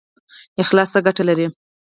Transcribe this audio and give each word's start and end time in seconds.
اخلاص 0.63 0.89
څه 0.93 0.99
ګټه 1.05 1.23
لري؟ 1.29 1.45